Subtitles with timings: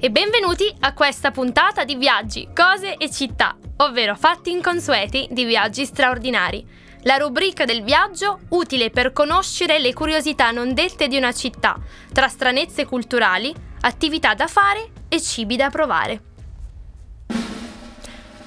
[0.00, 5.84] e benvenuti a questa puntata di Viaggi, cose e città, ovvero fatti inconsueti di viaggi
[5.84, 6.64] straordinari.
[7.02, 11.76] La rubrica del viaggio utile per conoscere le curiosità non dette di una città,
[12.12, 16.22] tra stranezze culturali, attività da fare e cibi da provare.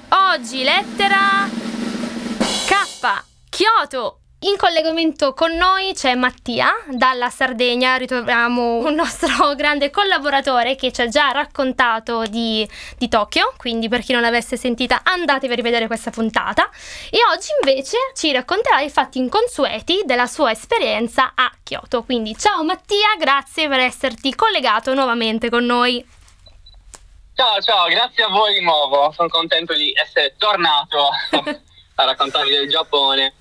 [0.08, 1.48] Oggi lettera
[2.66, 3.24] K.
[3.50, 10.90] Kyoto, in collegamento con noi c'è Mattia dalla Sardegna, ritroviamo un nostro grande collaboratore che
[10.90, 15.56] ci ha già raccontato di, di, Tokyo, quindi per chi non l'avesse sentita andatevi a
[15.56, 16.68] rivedere questa puntata
[17.10, 22.02] e oggi invece ci racconterà i fatti inconsueti della sua esperienza a Kyoto.
[22.02, 26.04] Quindi ciao Mattia, grazie per esserti collegato nuovamente con noi.
[27.34, 31.10] Ciao, ciao, grazie a voi di nuovo, sono contento di essere tornato
[31.94, 33.34] a raccontarvi del Giappone.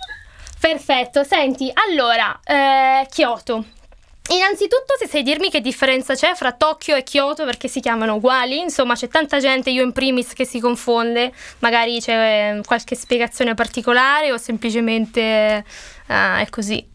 [0.61, 3.65] Perfetto, senti, allora, eh, Kyoto.
[4.29, 8.59] Innanzitutto, se sai dirmi che differenza c'è fra Tokyo e Kyoto perché si chiamano uguali,
[8.59, 13.55] insomma c'è tanta gente, io in primis, che si confonde, magari c'è eh, qualche spiegazione
[13.55, 15.63] particolare o semplicemente eh,
[16.05, 16.87] è così.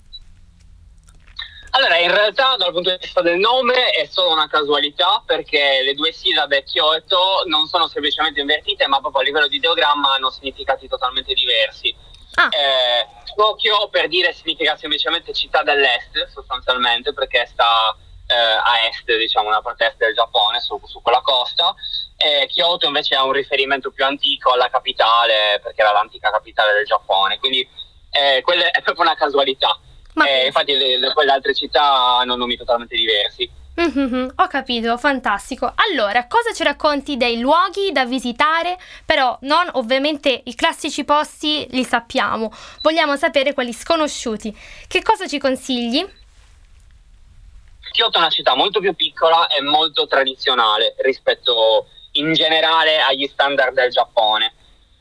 [1.71, 5.95] Allora, in realtà dal punto di vista del nome è solo una casualità perché le
[5.95, 10.87] due sillabe Kyoto non sono semplicemente invertite, ma proprio a livello di ideogramma hanno significati
[10.87, 11.95] totalmente diversi.
[12.37, 12.49] Ah.
[12.51, 17.95] Eh, Tokyo per dire significa semplicemente città dell'est sostanzialmente perché sta
[18.27, 21.75] eh, a est, diciamo, una parte est del Giappone, su, su quella costa.
[22.17, 26.87] E Kyoto invece ha un riferimento più antico alla capitale perché era l'antica capitale del
[26.87, 27.69] Giappone, quindi
[28.11, 29.79] eh, quella è proprio una casualità.
[30.27, 33.49] Eh, infatti le, le, poi le altre città hanno nomi totalmente diversi.
[33.79, 35.71] Mm-hmm, ho capito, fantastico.
[35.75, 38.79] Allora, cosa ci racconti dei luoghi da visitare?
[39.05, 44.57] Però non ovviamente i classici posti li sappiamo, vogliamo sapere quelli sconosciuti.
[44.89, 46.05] Che cosa ci consigli?
[47.93, 53.75] Kyoto è una città molto più piccola e molto tradizionale rispetto in generale agli standard
[53.75, 54.55] del Giappone.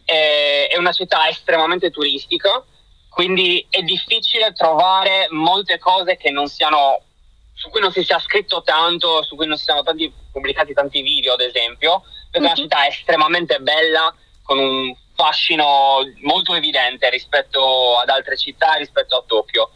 [0.03, 2.63] È una città estremamente turistica,
[3.09, 7.01] quindi è difficile trovare molte cose che non siano
[7.65, 11.01] su cui non si sia scritto tanto, su cui non si siano tanti, pubblicati tanti
[11.01, 12.49] video, ad esempio, perché mm-hmm.
[12.49, 19.17] la città è estremamente bella, con un fascino molto evidente rispetto ad altre città, rispetto
[19.17, 19.71] a Tokyo.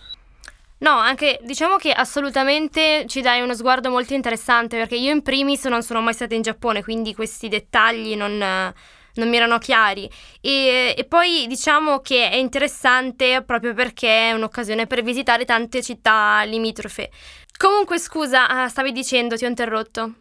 [0.80, 5.66] No, anche diciamo che assolutamente ci dai uno sguardo molto interessante perché io in primis
[5.66, 10.10] non sono mai stata in Giappone, quindi questi dettagli non, non mi erano chiari.
[10.40, 16.44] E, e, poi diciamo che è interessante proprio perché è un'occasione per visitare tante città
[16.44, 17.10] limitrofe.
[17.60, 20.14] Comunque, scusa, ah, stavi dicendo, ti ho interrotto.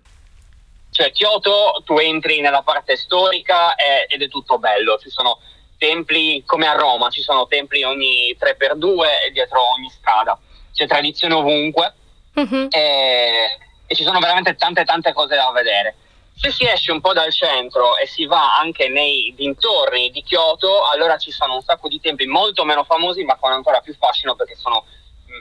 [0.91, 4.99] Cioè, Kyoto, tu entri nella parte storica e, ed è tutto bello.
[4.99, 5.39] Ci sono
[5.79, 10.37] templi come a Roma, ci sono templi ogni 3x2 e dietro ogni strada.
[10.73, 11.95] C'è tradizione ovunque
[12.35, 12.67] uh-huh.
[12.71, 15.95] e, e ci sono veramente tante tante cose da vedere.
[16.35, 20.89] Se si esce un po' dal centro e si va anche nei dintorni di Kyoto,
[20.89, 24.35] allora ci sono un sacco di templi molto meno famosi, ma con ancora più fascino
[24.35, 24.85] perché sono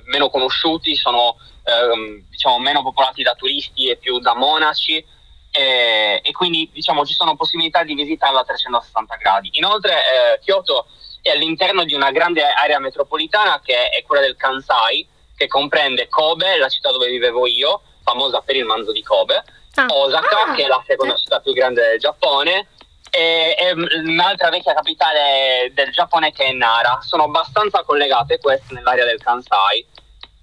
[0.05, 1.37] meno conosciuti, sono
[1.67, 5.03] ehm, diciamo, meno popolati da turisti e più da monaci
[5.51, 9.50] e, e, quindi diciamo, ci sono possibilità di visitarla a 360 gradi.
[9.53, 10.88] Inoltre eh, Kyoto
[11.22, 16.57] è all'interno di una grande area metropolitana che è quella del Kansai, che comprende Kobe,
[16.57, 19.44] la città dove vivevo io, famosa per il manzo di Kobe,
[19.75, 19.85] ah.
[19.89, 20.53] Osaka, ah.
[20.53, 22.67] che è la seconda città più grande del Giappone,
[23.09, 27.00] e, e, un'altra vecchia capitale del Giappone che è Nara.
[27.01, 29.85] Sono abbastanza collegate queste nell'area del Kansai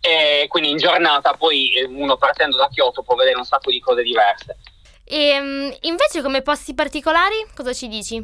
[0.07, 3.81] e quindi in giornata poi eh, uno partendo da Kyoto può vedere un sacco di
[3.81, 4.59] cose diverse.
[5.03, 8.23] E ehm, invece come posti particolari cosa ci dici?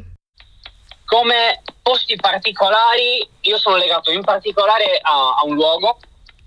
[1.05, 5.97] Come posti particolari io sono legato in particolare a, a un luogo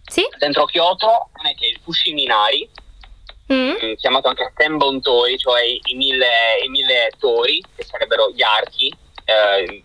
[0.06, 0.24] sì?
[0.38, 2.68] dentro Kyoto che è il Fushiminari
[3.52, 3.74] mm.
[3.80, 8.88] Eh, chiamato anche Tenbon Tori, cioè i, mille, i, mille, tori, che sarebbero gli archi
[9.24, 9.82] eh,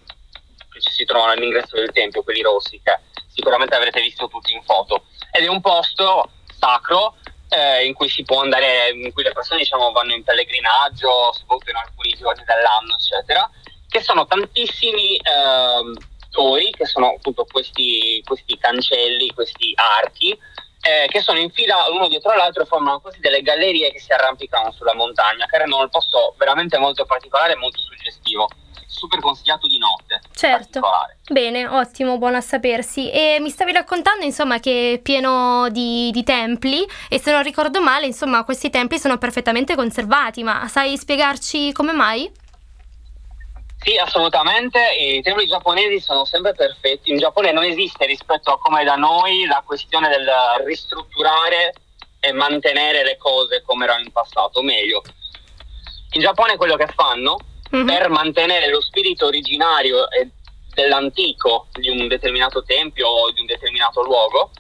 [0.72, 2.92] che si trovano all'ingresso del tempio, quelli rossi, che
[3.40, 5.06] sicuramente avrete visto tutti in foto.
[5.32, 6.30] Ed è un posto
[6.60, 7.16] sacro
[7.50, 11.72] eh, in cui si può andare, in cui le persone diciamo, vanno in pellegrinaggio, soprattutto
[11.72, 13.50] in alcuni giorni dell'anno, eccetera,
[13.88, 15.94] che sono tantissimi eh,
[16.30, 20.38] tori, che sono appunto questi, questi cancelli, questi archi,
[20.82, 24.12] eh, che sono in fila uno dietro l'altro e formano quasi delle gallerie che si
[24.12, 28.48] arrampicano sulla montagna, che rendono il posto veramente molto particolare e molto suggestivo.
[28.92, 30.20] Super consigliato di notte.
[30.34, 30.82] Certo.
[31.30, 33.12] Bene, ottimo, buono a sapersi.
[33.12, 37.82] E mi stavi raccontando, insomma, che è pieno di, di templi e se non ricordo
[37.82, 42.32] male, insomma, questi templi sono perfettamente conservati, ma sai spiegarci come mai?
[43.78, 44.80] Sì, assolutamente.
[45.00, 47.12] I templi giapponesi sono sempre perfetti.
[47.12, 50.28] In Giappone non esiste rispetto a come da noi la questione del
[50.66, 51.74] ristrutturare
[52.20, 55.04] e mantenere le cose come erano in passato, meglio.
[56.14, 57.38] In Giappone quello che fanno
[57.76, 57.88] mm-hmm.
[57.88, 60.08] per mantenere lo spirito originario
[60.74, 64.52] dell'antico di un determinato tempio o di un determinato luogo,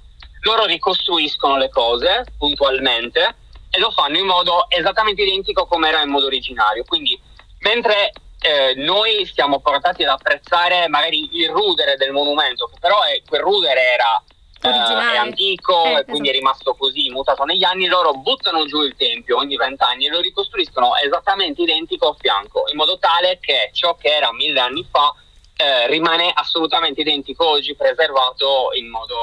[0.41, 3.35] loro ricostruiscono le cose puntualmente
[3.69, 6.83] e lo fanno in modo esattamente identico come era in modo originario.
[6.83, 7.19] Quindi
[7.59, 8.11] mentre
[8.41, 13.41] eh, noi siamo portati ad apprezzare magari il rudere del monumento, che però è, quel
[13.41, 14.23] rudere era
[14.61, 16.29] eh, è antico eh, e quindi esatto.
[16.29, 20.19] è rimasto così, mutato negli anni, loro buttano giù il tempio ogni vent'anni e lo
[20.19, 25.13] ricostruiscono esattamente identico a fianco, in modo tale che ciò che era mille anni fa
[25.61, 29.15] eh, rimane assolutamente identico oggi, preservato in modo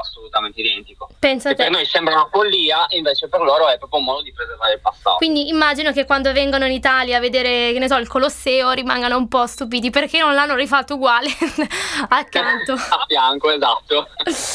[0.00, 1.08] assolutamente identico.
[1.16, 4.74] Penso per noi sembra una follia, invece per loro è proprio un modo di preservare
[4.74, 5.18] il passato.
[5.18, 9.16] Quindi immagino che quando vengono in Italia a vedere, che ne so, il Colosseo rimangano
[9.16, 11.28] un po' stupiti perché non l'hanno rifatto uguale
[12.10, 12.72] accanto.
[12.74, 14.08] a fianco, esatto.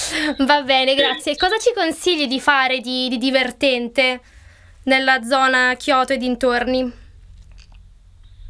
[0.44, 1.38] Va bene, grazie.
[1.38, 4.20] Cosa ci consigli di fare di, di divertente
[4.84, 7.01] nella zona Kyoto e dintorni?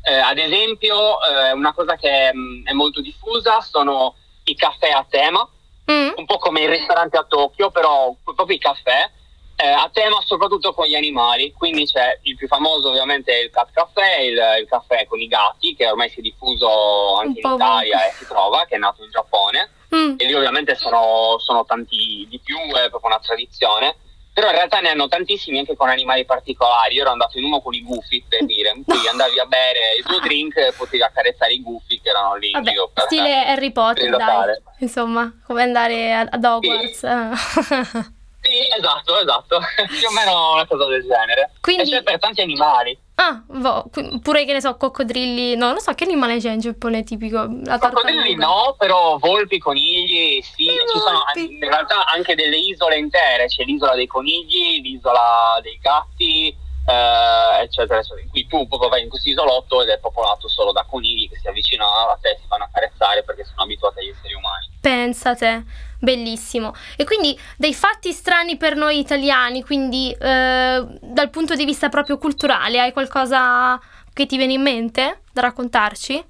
[0.03, 4.15] Eh, ad esempio, eh, una cosa che mh, mm, è molto diffusa sono
[4.45, 5.47] i caffè a tema,
[5.91, 6.11] mm.
[6.15, 9.09] un po' come i ristoranti a Tokyo, però proprio i caffè
[9.55, 11.53] eh, a tema soprattutto con gli animali.
[11.53, 15.75] Quindi c'è il più famoso ovviamente il cat caffè, il, il caffè con i gatti,
[15.75, 19.11] che ormai si è diffuso anche in Italia e si trova, che è nato in
[19.11, 19.69] Giappone.
[19.95, 20.15] Mm.
[20.17, 23.95] E lì ovviamente sono, sono tanti di più, è proprio una tradizione
[24.33, 26.95] però in realtà ne hanno tantissimi anche con animali particolari.
[26.95, 29.79] Io ero andato in uno con i gufi per dire, in cui andavi a bere
[29.97, 32.51] il tuo drink e potevi accarezzare i gufi che erano lì.
[32.51, 32.71] Vabbè,
[33.05, 34.61] stile Harry Potter, dai.
[34.79, 36.99] Insomma, come andare ad Hogwarts.
[36.99, 38.19] Sì.
[38.41, 41.51] Sì, esatto, esatto, più o meno una cosa del genere.
[41.61, 41.83] Quindi...
[41.83, 42.97] E c'è per tanti animali.
[43.23, 43.85] Ah, boh,
[44.23, 47.47] pure che ne so, coccodrilli, no, non so che animale c'è in Giappone tipico.
[47.65, 50.99] La coccodrilli no, però volpi, conigli, sì, I ci volpi.
[50.99, 57.61] sono in realtà anche delle isole intere, c'è l'isola dei conigli, l'isola dei gatti, eh,
[57.61, 58.21] eccetera, eccetera.
[58.21, 61.37] In cui tu proprio vai in questo isolotto ed è popolato solo da conigli che
[61.37, 64.67] si avvicinano a te e si fanno accarezzare perché sono abituati agli esseri umani.
[64.81, 65.65] Pensate
[66.01, 66.73] bellissimo.
[66.97, 72.17] E quindi dei fatti strani per noi italiani, quindi eh, dal punto di vista proprio
[72.17, 73.79] culturale, hai qualcosa
[74.11, 76.29] che ti viene in mente da raccontarci?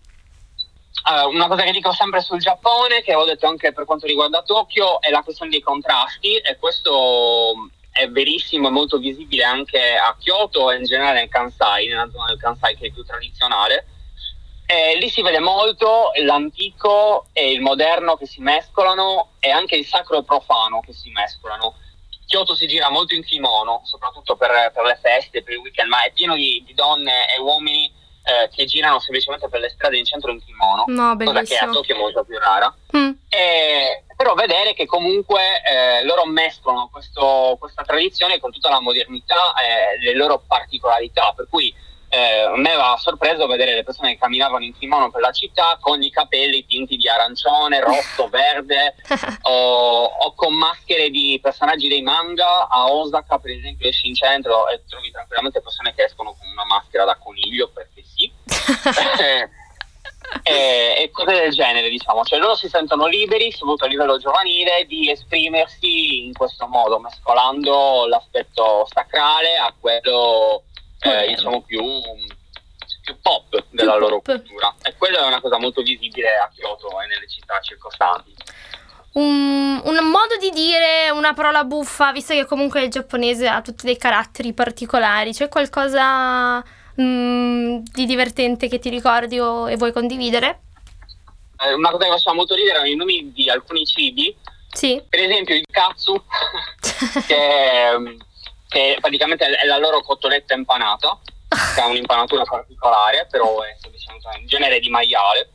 [1.04, 4.44] Uh, una cosa che dico sempre sul Giappone, che ho detto anche per quanto riguarda
[4.44, 10.16] Tokyo, è la questione dei contrasti e questo è verissimo e molto visibile anche a
[10.20, 13.86] Kyoto e in generale nel Kansai, nella zona del Kansai che è più tradizionale
[14.72, 19.86] eh, lì si vede molto l'antico e il moderno che si mescolano e anche il
[19.86, 21.76] sacro e profano che si mescolano.
[22.26, 26.04] Kyoto si gira molto in kimono, soprattutto per, per le feste, per il weekend, ma
[26.04, 27.92] è pieno di, di donne e uomini
[28.24, 31.70] eh, che girano semplicemente per le strade in centro in kimono, no, cosa che a
[31.70, 32.74] Tokyo è molto più rara.
[32.96, 33.12] Mm.
[33.28, 39.54] E, però vedere che comunque eh, loro mescolano questo, questa tradizione con tutta la modernità
[39.56, 41.76] e le loro particolarità, per cui
[42.14, 45.78] eh, a me aveva sorpreso vedere le persone che camminavano in kimono per la città
[45.80, 48.96] con i capelli tinti di arancione, rosso, verde
[49.44, 52.68] o, o, con maschere di personaggi dei manga.
[52.68, 56.66] A Osaka, per esempio, esci in centro e trovi tranquillamente persone che escono con una
[56.66, 58.30] maschera da coniglio perché sì.
[60.44, 62.26] e, e, cose del genere, diciamo.
[62.26, 68.06] Cioè loro si sentono liberi, soprattutto a livello giovanile, di esprimersi in questo modo, mescolando
[68.08, 70.64] l'aspetto sacrale a quello
[71.02, 71.82] eh, diciamo più,
[73.02, 74.36] più, pop della più loro pop.
[74.36, 74.74] cultura.
[74.84, 78.34] E quella è una cosa molto visibile a Kyoto e nelle città circostanti.
[79.14, 83.86] Un, un, modo di dire una parola buffa, visto che comunque il giapponese ha tutti
[83.86, 86.64] dei caratteri particolari, c'è qualcosa
[87.02, 90.62] mm, di divertente che ti ricordi o, e vuoi condividere?
[91.60, 94.34] Eh, una cosa che faceva molto ridere erano i nomi di alcuni cibi.
[94.72, 95.02] Sì.
[95.10, 96.14] Per esempio il katsu,
[97.28, 98.20] che mm,
[98.72, 101.20] che praticamente è la loro cotoletta impanata,
[101.76, 105.50] che ha un'impanatura particolare, però è semplicemente un genere di maiale.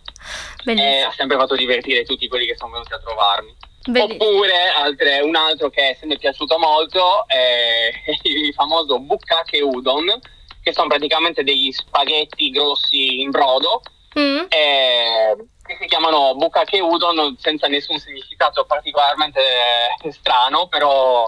[0.63, 0.93] Bellissimo.
[0.93, 3.57] E ha sempre fatto divertire tutti quelli che sono venuti a trovarmi.
[3.87, 4.23] Bellissimo.
[4.23, 7.91] Oppure altre, un altro che mi è piaciuto molto è
[8.25, 10.21] il famoso bukkake udon,
[10.63, 13.81] che sono praticamente degli spaghetti grossi in brodo,
[14.19, 14.45] mm.
[14.49, 19.41] e, che si chiamano bukkake udon senza nessun significato particolarmente
[20.11, 21.27] strano, però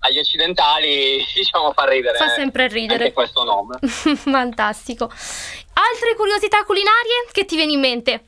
[0.00, 2.16] agli occidentali diciamo fa ridere.
[2.16, 3.04] Fa sempre ridere.
[3.04, 3.78] Anche questo nome.
[3.82, 5.04] Fantastico.
[5.04, 8.24] Altre curiosità culinarie che ti viene in mente?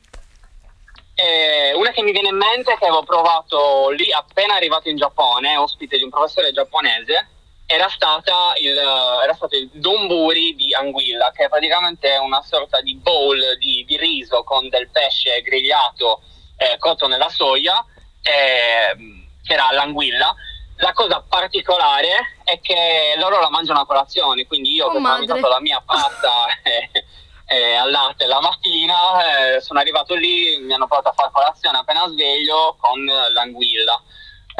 [1.13, 5.57] Eh, una che mi viene in mente che avevo provato lì appena arrivato in Giappone,
[5.57, 7.27] ospite di un professore giapponese,
[7.65, 12.95] era, stata il, era stato il donburi di anguilla, che è praticamente una sorta di
[12.95, 16.21] bowl di, di riso con del pesce grigliato
[16.57, 17.85] eh, cotto nella soia,
[18.21, 18.95] eh,
[19.43, 20.35] che era l'anguilla
[20.81, 24.99] la cosa particolare è che loro la mangiano a colazione, quindi io Oh, che ho
[24.99, 26.89] mangiato la mia pasta e,
[27.45, 31.77] e al latte la mattina, eh, sono arrivato lì, mi hanno portato a fare colazione
[31.77, 34.01] appena sveglio con l'anguilla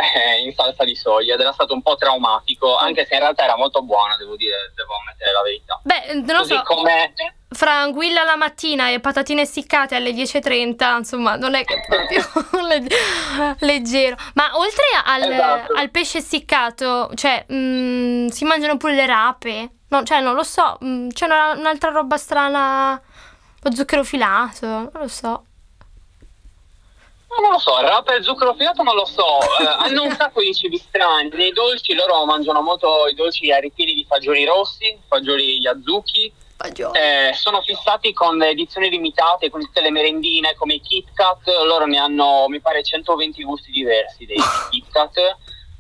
[0.02, 3.44] eh, in salsa di soia ed era stato un po' traumatico, anche se in realtà
[3.44, 5.80] era molto buona, devo dire, devo ammettere la verità.
[5.84, 7.14] Beh, non lo Così so, come
[7.54, 12.22] fra anguilla la mattina e patatine essiccate alle 10.30, insomma, non è proprio
[12.68, 12.88] le-
[13.60, 14.16] leggero.
[14.36, 15.74] Ma oltre al, Esatto.
[15.74, 19.70] al pesce essiccato, cioè, mm, si mangiano pure le rape?
[19.90, 23.02] No, cioè, non lo so, mm, c'è una- un'altra roba strana,
[23.64, 25.46] lo zucchero filato, non lo so.
[27.32, 30.12] No, non lo so, il rap e zucchero filato non lo so, eh, hanno un
[30.16, 34.98] sacco di cibi strani, nei dolci loro mangiano molto i dolci arricchiti di fagioli rossi,
[35.08, 36.32] fagioli yazuki,
[36.94, 41.48] eh, sono fissati con le edizioni limitate, con tutte le merendine come i Kit Kat,
[41.66, 44.38] loro ne hanno mi pare 120 gusti diversi dei
[44.70, 45.18] Kit Kat.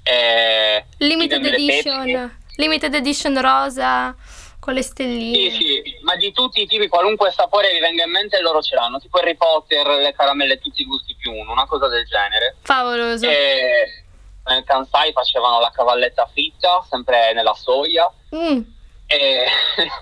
[0.03, 2.35] Eh, Limited edition, Pepsi.
[2.55, 4.15] limited edition rosa
[4.61, 5.49] con le stelline.
[5.49, 8.75] Sì, sì, ma di tutti i tipi, qualunque sapore vi venga in mente, loro ce
[8.75, 8.99] l'hanno.
[8.99, 12.57] Tipo Harry Potter, le caramelle, tutti i gusti più uno, una cosa del genere.
[12.61, 13.27] Favoloso.
[13.27, 14.05] E
[14.45, 18.07] nel Kansai facevano la cavalletta fritta, sempre nella soia.
[18.35, 18.61] Mm.
[19.07, 19.45] E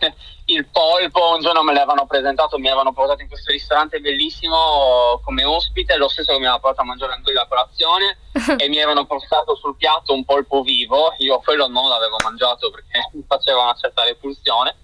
[0.53, 5.45] il polpo, un giorno me l'avevano presentato, mi avevano portato in questo ristorante bellissimo come
[5.45, 8.17] ospite, lo stesso che mi aveva portato a mangiare anche la colazione
[8.57, 13.09] e mi avevano portato sul piatto un polpo vivo, io quello non l'avevo mangiato perché
[13.13, 14.75] mi faceva una certa repulsione.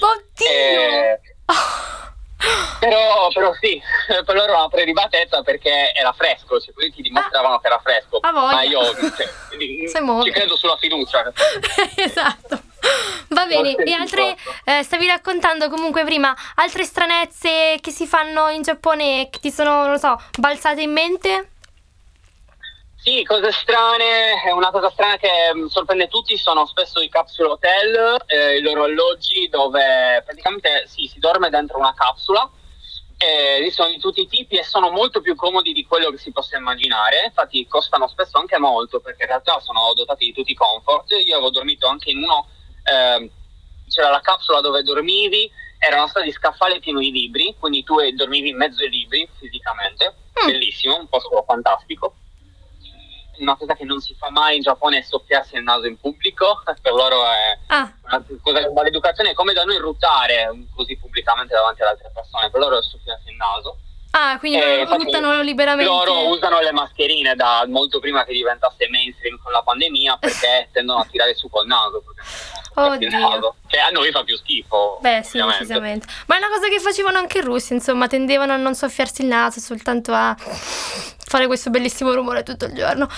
[0.00, 0.48] Oddio!
[0.48, 1.20] Eh,
[2.80, 3.80] però, però sì,
[4.24, 8.18] per loro era una prelibatezza perché era fresco, cioè, quelli ti dimostravano che era fresco.
[8.20, 8.32] Ah.
[8.32, 11.32] Ma io cioè, ci credo sulla fiducia.
[11.96, 12.60] esatto.
[13.28, 18.62] Va bene, e altre, eh, stavi raccontando comunque prima altre stranezze che si fanno in
[18.62, 21.51] Giappone che ti sono, non lo so, balzate in mente?
[23.04, 27.48] Sì, cose strane, eh, una cosa strana che mm, sorprende tutti sono spesso i capsule
[27.48, 32.48] hotel, eh, i loro alloggi dove praticamente sì, si dorme dentro una capsula,
[33.16, 36.16] eh, lì sono di tutti i tipi e sono molto più comodi di quello che
[36.18, 40.52] si possa immaginare, infatti costano spesso anche molto perché in realtà sono dotati di tutti
[40.52, 42.46] i comfort, io avevo dormito anche in uno,
[42.84, 43.28] ehm,
[43.88, 47.98] c'era la capsula dove dormivi, era una storia di scaffale pieno di libri, quindi tu
[47.98, 50.46] eh, dormivi in mezzo ai libri fisicamente, Mm.
[50.46, 52.14] bellissimo, un posto fantastico
[53.42, 56.62] una cosa che non si fa mai in Giappone è soffiarsi il naso in pubblico,
[56.80, 61.82] per loro è Ah, una cosa maleducazione, è come da noi ruttare così pubblicamente davanti
[61.82, 63.76] ad altre persone, per loro è soffiarsi il naso.
[64.12, 65.90] ah quindi Eh, buttano liberamente.
[65.90, 71.00] Loro usano le mascherine da molto prima che diventasse mainstream con la pandemia perché tendono
[71.00, 72.02] a tirare su col naso.
[72.74, 73.10] Oddio.
[73.10, 73.56] naso.
[73.66, 74.98] Che a noi fa più schifo.
[75.02, 76.06] Beh, sì, decisamente.
[76.26, 79.28] Ma è una cosa che facevano anche i russi, insomma, tendevano a non soffiarsi il
[79.28, 80.34] naso, soltanto a
[81.32, 83.08] fare questo bellissimo rumore tutto il giorno.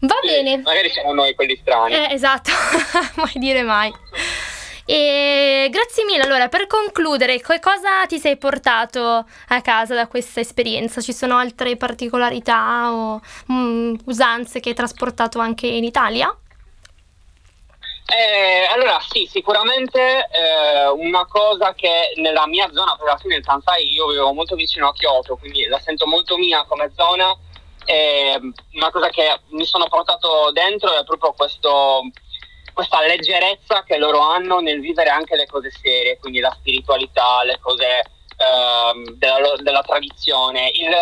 [0.00, 0.62] Va Sì, bene.
[0.62, 1.94] Magari siamo noi quelli strani.
[1.94, 2.50] Eh, esatto,
[3.16, 3.92] mai dire mai.
[4.84, 6.22] E grazie mille.
[6.22, 11.00] Allora, per concludere, che cosa ti sei portato a casa da questa esperienza?
[11.00, 13.20] Ci sono altre particolarità o
[13.52, 16.36] mm, usanze che hai trasportato anche in Italia?
[18.08, 23.44] Eh, allora sì, sicuramente eh, una cosa che nella mia zona, per alla fine il
[23.44, 27.36] Kansai io vivo molto vicino a Kyoto, quindi la sento molto mia come zona,
[27.84, 28.38] e
[28.74, 32.02] una cosa che mi sono portato dentro è proprio questo,
[32.72, 37.58] questa leggerezza che loro hanno nel vivere anche le cose serie, quindi la spiritualità, le
[37.60, 38.04] cose
[38.36, 40.94] ehm, della, della tradizione, il,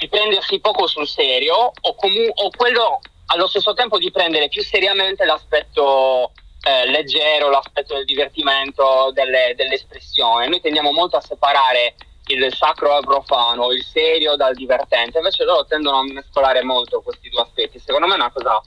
[0.00, 3.00] il prendersi poco sul serio o, comu- o quello
[3.32, 6.32] allo stesso tempo di prendere più seriamente l'aspetto
[6.62, 10.48] eh, leggero, l'aspetto del divertimento, delle, dell'espressione.
[10.48, 11.94] Noi tendiamo molto a separare
[12.26, 17.28] il sacro dal profano, il serio dal divertente, invece loro tendono a mescolare molto questi
[17.28, 17.78] due aspetti.
[17.78, 18.60] Secondo me è una cosa,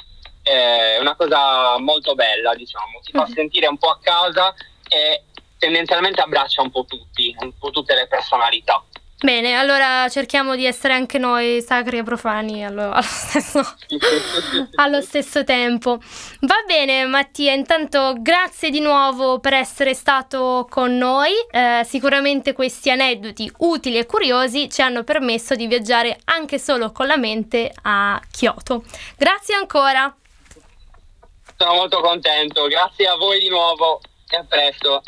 [0.44, 3.34] eh, una cosa molto bella, diciamo, ti fa Mhm.
[3.34, 4.54] sentire un po' a casa
[4.90, 5.24] e
[5.58, 8.84] tendenzialmente abbraccia un po' tutti, un po' tutte le personalità.
[9.24, 13.62] Bene, allora cerchiamo di essere anche noi sacri e profani allo, allo stesso,
[14.76, 15.98] allo stesso tempo.
[16.42, 21.32] Va bene, Mattia, intanto grazie di nuovo per essere stato con noi.
[21.50, 27.08] Eh, sicuramente questi aneddoti utili e curiosi ci hanno permesso di viaggiare anche solo con
[27.08, 28.84] la mente a Kyoto.
[29.16, 30.14] Grazie ancora.
[31.56, 35.02] Sono molto contento, grazie a voi di nuovo e a presto.